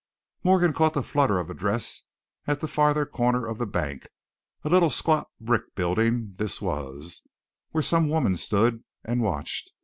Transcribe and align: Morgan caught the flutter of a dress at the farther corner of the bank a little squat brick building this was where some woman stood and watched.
Morgan 0.43 0.73
caught 0.73 0.93
the 0.95 1.03
flutter 1.03 1.37
of 1.37 1.51
a 1.51 1.53
dress 1.53 2.01
at 2.47 2.59
the 2.59 2.67
farther 2.67 3.05
corner 3.05 3.45
of 3.45 3.59
the 3.59 3.67
bank 3.67 4.09
a 4.63 4.67
little 4.69 4.89
squat 4.89 5.27
brick 5.39 5.75
building 5.75 6.33
this 6.37 6.59
was 6.59 7.21
where 7.69 7.83
some 7.83 8.09
woman 8.09 8.35
stood 8.35 8.83
and 9.05 9.21
watched. 9.21 9.73